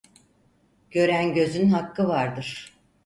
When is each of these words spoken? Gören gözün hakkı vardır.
Gören 0.91 1.33
gözün 1.33 1.69
hakkı 1.69 2.07
vardır. 2.07 2.73